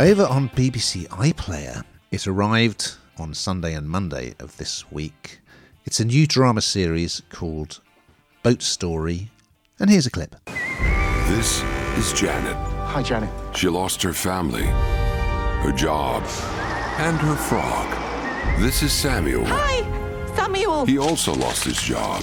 Over 0.00 0.26
on 0.26 0.48
BBC 0.50 1.08
iPlayer, 1.08 1.82
it 2.12 2.28
arrived 2.28 2.92
on 3.18 3.34
Sunday 3.34 3.74
and 3.74 3.88
Monday 3.88 4.32
of 4.38 4.56
this 4.56 4.88
week. 4.92 5.40
It's 5.86 5.98
a 5.98 6.04
new 6.04 6.24
drama 6.24 6.60
series 6.60 7.20
called 7.30 7.80
Boat 8.44 8.62
Story, 8.62 9.32
and 9.80 9.90
here's 9.90 10.06
a 10.06 10.10
clip. 10.12 10.36
This 11.26 11.64
is 11.96 12.12
Janet. 12.12 12.54
Hi, 12.86 13.02
Janet. 13.02 13.28
She 13.56 13.68
lost 13.68 14.00
her 14.04 14.12
family, 14.12 14.66
her 14.66 15.72
job, 15.72 16.22
and 16.98 17.18
her 17.18 17.34
frog. 17.34 18.60
This 18.60 18.84
is 18.84 18.92
Samuel. 18.92 19.46
Hi, 19.46 19.82
Samuel. 20.36 20.86
He 20.86 20.98
also 20.98 21.34
lost 21.34 21.64
his 21.64 21.82
job, 21.82 22.22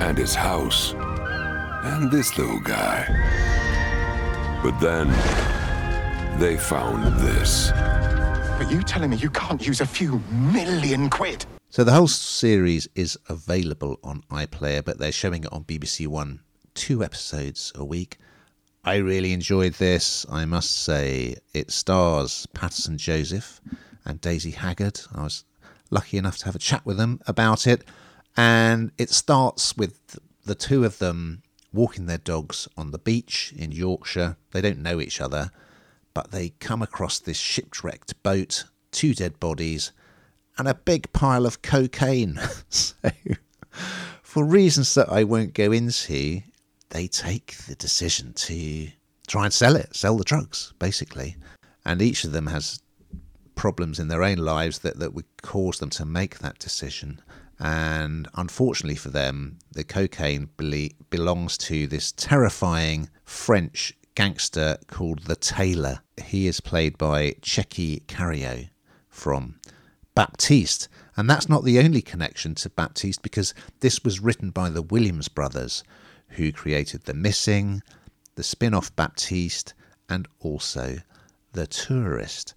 and 0.00 0.16
his 0.16 0.36
house, 0.36 0.94
and 0.94 2.08
this 2.08 2.38
little 2.38 2.60
guy. 2.60 3.04
But 4.62 4.78
then 4.78 5.08
they 6.38 6.56
found 6.56 7.04
this. 7.20 7.70
Are 7.70 8.66
you 8.70 8.82
telling 8.82 9.10
me 9.10 9.16
you 9.16 9.30
can't 9.30 9.64
use 9.64 9.80
a 9.80 9.86
few 9.86 10.20
million 10.30 11.08
quid? 11.08 11.46
So 11.70 11.84
the 11.84 11.92
whole 11.92 12.08
series 12.08 12.88
is 12.94 13.18
available 13.28 13.98
on 14.02 14.22
iPlayer, 14.30 14.84
but 14.84 14.98
they're 14.98 15.12
showing 15.12 15.44
it 15.44 15.52
on 15.52 15.64
BBC 15.64 16.06
One, 16.06 16.40
two 16.74 17.04
episodes 17.04 17.72
a 17.74 17.84
week. 17.84 18.18
I 18.84 18.96
really 18.96 19.32
enjoyed 19.32 19.74
this. 19.74 20.26
I 20.30 20.44
must 20.44 20.70
say, 20.70 21.36
it 21.52 21.70
stars 21.70 22.46
Paterson 22.52 22.98
Joseph 22.98 23.60
and 24.04 24.20
Daisy 24.20 24.50
Haggard. 24.50 25.00
I 25.14 25.22
was 25.22 25.44
lucky 25.90 26.18
enough 26.18 26.38
to 26.38 26.44
have 26.46 26.56
a 26.56 26.60
chat 26.60 26.84
with 26.84 26.96
them 26.96 27.20
about 27.26 27.66
it, 27.66 27.84
and 28.36 28.92
it 28.98 29.10
starts 29.10 29.76
with 29.76 30.18
the 30.44 30.54
two 30.54 30.84
of 30.84 30.98
them 30.98 31.42
walking 31.72 32.06
their 32.06 32.18
dogs 32.18 32.68
on 32.76 32.90
the 32.90 32.98
beach 32.98 33.52
in 33.56 33.72
Yorkshire. 33.72 34.36
They 34.52 34.60
don't 34.60 34.82
know 34.82 35.00
each 35.00 35.20
other, 35.20 35.50
but 36.14 36.30
they 36.30 36.50
come 36.60 36.80
across 36.80 37.18
this 37.18 37.36
shipwrecked 37.36 38.22
boat, 38.22 38.64
two 38.92 39.14
dead 39.14 39.38
bodies, 39.40 39.92
and 40.56 40.68
a 40.68 40.74
big 40.74 41.12
pile 41.12 41.44
of 41.44 41.62
cocaine. 41.62 42.40
so, 42.68 42.94
for 44.22 44.44
reasons 44.44 44.94
that 44.94 45.10
I 45.10 45.24
won't 45.24 45.52
go 45.52 45.72
into, 45.72 46.42
they 46.90 47.08
take 47.08 47.56
the 47.66 47.74
decision 47.74 48.32
to 48.34 48.88
try 49.26 49.44
and 49.44 49.52
sell 49.52 49.74
it, 49.76 49.94
sell 49.94 50.16
the 50.16 50.24
drugs, 50.24 50.72
basically. 50.78 51.36
And 51.84 52.00
each 52.00 52.24
of 52.24 52.32
them 52.32 52.46
has 52.46 52.80
problems 53.54 53.98
in 53.98 54.08
their 54.08 54.22
own 54.22 54.38
lives 54.38 54.80
that, 54.80 54.98
that 54.98 55.14
would 55.14 55.26
cause 55.42 55.78
them 55.78 55.90
to 55.90 56.04
make 56.04 56.38
that 56.38 56.58
decision. 56.58 57.20
And 57.58 58.28
unfortunately 58.34 58.96
for 58.96 59.10
them, 59.10 59.58
the 59.72 59.84
cocaine 59.84 60.50
bele- 60.56 60.94
belongs 61.10 61.56
to 61.58 61.86
this 61.86 62.12
terrifying 62.12 63.08
French 63.24 63.94
gangster 64.14 64.78
called 64.86 65.20
the 65.24 65.36
Tailor. 65.36 66.00
He 66.22 66.46
is 66.46 66.60
played 66.60 66.96
by 66.98 67.32
Tchéky 67.42 68.04
Karyo 68.06 68.68
from 69.08 69.58
Baptiste. 70.14 70.88
And 71.16 71.28
that's 71.28 71.48
not 71.48 71.64
the 71.64 71.78
only 71.78 72.02
connection 72.02 72.54
to 72.56 72.70
Baptiste 72.70 73.22
because 73.22 73.54
this 73.80 74.04
was 74.04 74.20
written 74.20 74.50
by 74.50 74.70
the 74.70 74.82
Williams 74.82 75.28
brothers, 75.28 75.82
who 76.28 76.52
created 76.52 77.04
The 77.04 77.14
Missing, 77.14 77.82
the 78.34 78.42
spin 78.42 78.74
off 78.74 78.94
Baptiste, 78.96 79.74
and 80.08 80.28
also 80.40 80.98
The 81.52 81.66
Tourist. 81.66 82.54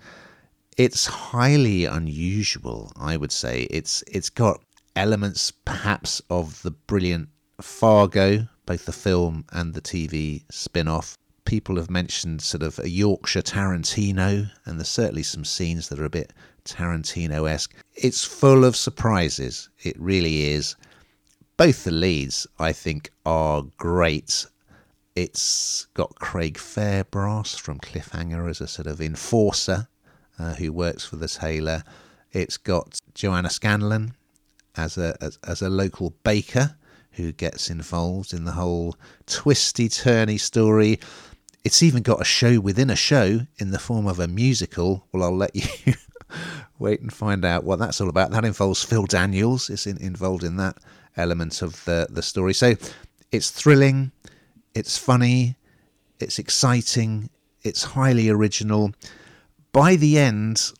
It's 0.77 1.05
highly 1.05 1.85
unusual, 1.85 2.91
I 2.95 3.17
would 3.17 3.31
say. 3.31 3.63
It's 3.71 4.03
it's 4.05 4.29
got 4.29 4.61
elements 4.95 5.51
perhaps 5.51 6.21
of 6.29 6.61
the 6.61 6.71
brilliant 6.71 7.29
Fargo, 7.61 8.47
both 8.67 8.85
the 8.85 8.91
film 8.91 9.45
and 9.51 9.73
the 9.73 9.81
TV 9.81 10.43
spin 10.51 10.87
off. 10.87 11.17
People 11.47 11.77
have 11.77 11.89
mentioned 11.89 12.41
sort 12.41 12.61
of 12.61 12.77
a 12.77 12.89
Yorkshire 12.89 13.41
Tarantino, 13.41 14.51
and 14.65 14.77
there's 14.77 14.89
certainly 14.89 15.23
some 15.23 15.45
scenes 15.45 15.87
that 15.87 15.97
are 15.97 16.03
a 16.03 16.09
bit 16.09 16.33
Tarantino 16.65 17.49
esque. 17.49 17.73
It's 17.95 18.25
full 18.25 18.65
of 18.65 18.75
surprises, 18.75 19.69
it 19.79 19.95
really 19.97 20.49
is. 20.49 20.75
Both 21.55 21.85
the 21.85 21.91
leads, 21.91 22.47
I 22.59 22.73
think, 22.73 23.11
are 23.25 23.63
great. 23.77 24.45
It's 25.15 25.87
got 25.93 26.19
Craig 26.19 26.57
Fairbrass 26.57 27.57
from 27.57 27.79
Cliffhanger 27.79 28.49
as 28.49 28.59
a 28.59 28.67
sort 28.67 28.87
of 28.87 28.99
enforcer 28.99 29.87
uh, 30.37 30.55
who 30.55 30.73
works 30.73 31.05
for 31.05 31.15
the 31.15 31.29
tailor. 31.29 31.81
It's 32.33 32.57
got 32.57 32.99
Joanna 33.13 33.49
Scanlon 33.49 34.15
as 34.75 34.97
a 34.97 35.15
as, 35.21 35.39
as 35.47 35.61
a 35.61 35.69
local 35.69 36.13
baker 36.25 36.75
who 37.11 37.31
gets 37.31 37.69
involved 37.69 38.33
in 38.33 38.43
the 38.43 38.51
whole 38.51 38.97
twisty 39.25 39.87
turny 39.87 40.37
story. 40.37 40.99
It's 41.67 41.83
even 41.83 42.01
got 42.01 42.21
a 42.21 42.23
show 42.23 42.61
within 42.61 42.89
a 42.89 42.95
show 42.95 43.41
in 43.57 43.71
the 43.71 43.77
form 43.77 44.07
of 44.07 44.21
a 44.21 44.27
musical. 44.29 45.05
Well, 45.11 45.21
I'll 45.21 45.35
let 45.35 45.53
you 45.53 45.95
wait 46.79 47.01
and 47.01 47.11
find 47.11 47.43
out 47.43 47.65
what 47.65 47.77
that's 47.77 47.99
all 47.99 48.07
about. 48.07 48.31
That 48.31 48.45
involves 48.45 48.85
Phil 48.85 49.05
Daniels 49.05 49.69
is 49.69 49.85
in, 49.85 49.97
involved 49.97 50.45
in 50.45 50.55
that 50.55 50.77
element 51.17 51.61
of 51.61 51.83
the 51.83 52.07
the 52.09 52.21
story. 52.21 52.53
So 52.53 52.75
it's 53.33 53.51
thrilling, 53.51 54.13
it's 54.75 54.97
funny, 54.97 55.57
it's 56.21 56.39
exciting, 56.39 57.29
it's 57.63 57.83
highly 57.83 58.29
original. 58.29 58.93
By 59.73 59.97
the 59.97 60.17
end, 60.17 60.71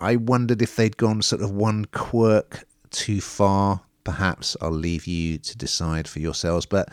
I 0.00 0.16
wondered 0.16 0.60
if 0.60 0.74
they'd 0.74 0.96
gone 0.96 1.22
sort 1.22 1.40
of 1.40 1.52
one 1.52 1.84
quirk 1.84 2.64
too 2.90 3.20
far. 3.20 3.82
Perhaps 4.02 4.56
I'll 4.60 4.72
leave 4.72 5.06
you 5.06 5.38
to 5.38 5.56
decide 5.56 6.08
for 6.08 6.18
yourselves. 6.18 6.66
But 6.66 6.88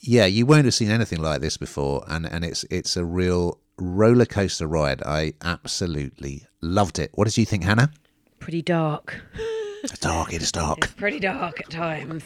yeah, 0.00 0.26
you 0.26 0.46
won't 0.46 0.64
have 0.64 0.74
seen 0.74 0.90
anything 0.90 1.20
like 1.20 1.40
this 1.40 1.56
before, 1.56 2.04
and 2.08 2.26
and 2.26 2.44
it's 2.44 2.64
it's 2.70 2.96
a 2.96 3.04
real 3.04 3.58
roller 3.78 4.26
coaster 4.26 4.66
ride. 4.66 5.02
I 5.02 5.34
absolutely 5.42 6.46
loved 6.60 6.98
it. 6.98 7.10
What 7.14 7.26
did 7.26 7.36
you 7.36 7.44
think, 7.44 7.64
Hannah? 7.64 7.90
Pretty 8.38 8.62
dark. 8.62 9.20
It's 9.82 9.98
dark. 9.98 10.32
It 10.32 10.42
is 10.42 10.52
dark. 10.52 10.78
It's 10.84 10.92
pretty 10.92 11.20
dark 11.20 11.60
at 11.60 11.70
times. 11.70 12.22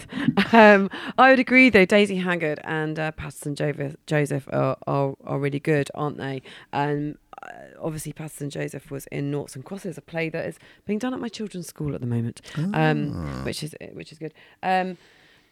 Um, 0.53 0.91
I 1.19 1.31
would 1.31 1.39
agree, 1.39 1.71
though. 1.71 1.85
Daisy 1.85 2.17
Haggard 2.17 2.61
and 2.65 2.99
uh, 2.99 3.12
Paterson 3.12 3.55
Joseph, 3.55 3.97
Joseph 4.06 4.49
are, 4.53 4.77
are, 4.87 5.15
are 5.25 5.39
really 5.39 5.61
good, 5.61 5.89
aren't 5.95 6.19
they? 6.19 6.43
Um, 6.73 7.17
uh, 7.43 7.49
obviously, 7.81 8.12
Paterson 8.12 8.51
Joseph 8.51 8.91
was 8.91 9.06
in 9.06 9.31
Noughts 9.31 9.55
and 9.55 9.65
Crosses, 9.65 9.97
a 9.99 10.03
play 10.03 10.29
that 10.31 10.47
is 10.47 10.59
being 10.85 10.99
done 10.99 11.15
at 11.15 11.21
my 11.21 11.29
children's 11.29 11.69
school 11.69 11.95
at 11.95 12.01
the 12.01 12.06
moment, 12.06 12.41
um, 12.56 13.45
which 13.45 13.62
is 13.62 13.75
which 13.93 14.11
is 14.12 14.19
good. 14.19 14.35
Um, 14.62 14.97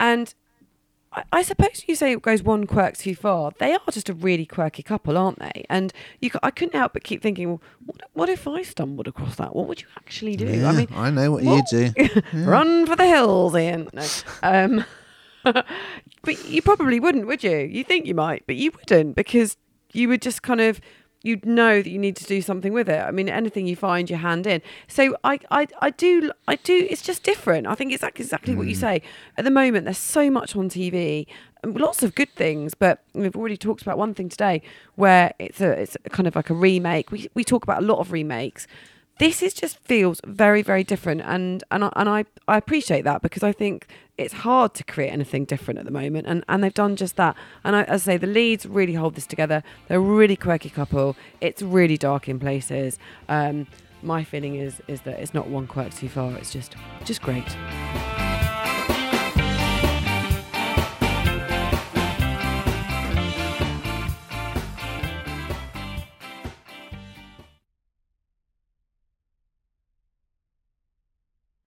and 0.01 0.35
I, 1.13 1.25
I 1.33 1.43
suppose 1.43 1.85
you 1.87 1.95
say 1.95 2.13
it 2.13 2.23
goes 2.23 2.43
one 2.43 2.67
quirk 2.67 2.97
too 2.97 3.15
far. 3.15 3.53
They 3.59 3.73
are 3.73 3.81
just 3.91 4.09
a 4.09 4.15
really 4.15 4.47
quirky 4.47 4.83
couple, 4.83 5.17
aren't 5.19 5.39
they? 5.39 5.65
And 5.69 5.93
you, 6.21 6.31
I 6.43 6.51
couldn't 6.51 6.75
help 6.75 6.95
but 6.95 7.05
keep 7.05 7.23
thinking, 7.23 7.49
well, 7.49 7.63
what, 7.85 8.01
what 8.15 8.29
if 8.29 8.47
I 8.49 8.63
stumbled 8.63 9.09
across 9.09 9.37
that? 9.37 9.55
What 9.55 9.69
would 9.69 9.81
you 9.81 9.87
actually 9.97 10.37
do? 10.37 10.47
Yeah, 10.47 10.69
I 10.69 10.73
mean, 10.73 10.89
I 10.95 11.11
know 11.11 11.33
what, 11.33 11.43
what- 11.43 11.71
you 11.73 11.91
do. 11.91 12.23
run 12.45 12.87
for 12.87 12.97
the 12.97 13.07
hills, 13.07 13.55
Ian. 13.57 13.89
No. 13.93 14.07
Um, 14.43 14.85
but 15.45 16.45
you 16.49 16.63
probably 16.63 17.01
wouldn't, 17.01 17.27
would 17.27 17.43
you? 17.43 17.59
You 17.59 17.85
think 17.85 18.07
you 18.07 18.15
might, 18.15 18.45
but 18.47 18.57
you 18.57 18.71
wouldn't 18.71 19.17
because 19.17 19.57
you 19.93 20.09
would 20.09 20.23
just 20.23 20.43
kind 20.43 20.61
of 20.61 20.81
you'd 21.23 21.45
know 21.45 21.83
that 21.83 21.89
you 21.89 21.99
need 21.99 22.17
to 22.17 22.25
do 22.25 22.43
something 22.43 22.73
with 22.73 22.89
it. 22.89 23.01
I 23.01 23.11
mean, 23.11 23.29
anything 23.29 23.67
you 23.67 23.77
find 23.77 24.11
your 24.11 24.19
hand 24.19 24.47
in. 24.47 24.63
So 24.89 25.17
I, 25.25 25.39
I, 25.51 25.67
I 25.81 25.91
do, 25.91 26.33
I 26.49 26.57
do. 26.57 26.87
It's 26.91 27.03
just 27.03 27.23
different. 27.23 27.67
I 27.67 27.75
think 27.75 27.93
it's 27.93 28.03
like 28.03 28.19
exactly 28.21 28.55
what 28.55 28.67
you 28.67 28.75
hmm. 28.75 28.81
say. 28.81 29.03
At 29.37 29.45
the 29.45 29.51
moment, 29.51 29.85
there's 29.85 29.99
so 29.99 30.31
much 30.31 30.57
on 30.57 30.69
TV, 30.69 31.27
lots 31.65 32.03
of 32.03 32.15
good 32.15 32.31
things. 32.35 32.75
But 32.75 33.03
we've 33.15 33.37
already 33.37 33.57
talked 33.57 33.83
about 33.83 33.99
one 33.99 34.15
thing 34.15 34.29
today, 34.29 34.63
where 34.97 35.33
it's 35.39 35.61
a, 35.61 35.71
it's 35.71 35.97
kind 36.11 36.27
of 36.27 36.37
like 36.37 36.51
a 36.51 36.55
remake. 36.55 37.11
We 37.11 37.29
we 37.35 37.45
talk 37.45 37.63
about 37.63 37.83
a 37.83 37.87
lot 37.87 37.99
of 37.99 38.13
remakes 38.13 38.67
this 39.23 39.41
is 39.41 39.55
just 39.55 39.79
feels 39.79 40.21
very 40.27 40.63
very 40.63 40.83
different. 40.83 41.21
And 41.21 41.63
and 41.71 41.85
I, 41.85 41.93
and 41.95 42.09
I 42.09 42.25
I 42.49 42.57
appreciate 42.57 43.03
that 43.03 43.23
because 43.23 43.45
I 43.45 43.53
think 43.53 43.87
it's 44.19 44.35
hard 44.35 44.75
to 44.75 44.85
create 44.85 45.11
anything 45.11 45.45
different 45.45 45.79
at 45.79 45.85
the 45.85 45.93
moment. 45.93 46.27
And 46.27 46.45
and 46.49 46.63
they've 46.63 46.75
done 46.75 46.97
just 46.97 47.17
that. 47.17 47.37
And 47.63 47.77
I, 47.77 47.85
as 47.85 48.03
I 48.03 48.13
say 48.13 48.17
the 48.17 48.27
leads 48.27 48.67
really 48.67 48.95
hold 48.95 49.15
this 49.15 49.27
together. 49.27 49.63
They're 49.87 49.99
a 49.99 50.01
really 50.01 50.37
quirky 50.37 50.71
couple. 50.71 51.17
It's 51.41 51.63
really 51.63 51.97
dark 51.97 52.29
in 52.29 52.41
places. 52.41 52.99
Um 53.29 53.69
my 54.03 54.25
feeling 54.25 54.57
is 54.57 54.83
is 54.89 55.03
that 55.03 55.21
it's 55.21 55.33
not 55.33 55.47
one 55.49 55.69
quirk 55.69 55.95
too 55.95 56.09
far. 56.09 56.33
It's 56.37 56.53
just 56.53 56.75
just 57.05 57.23
great 57.23 57.57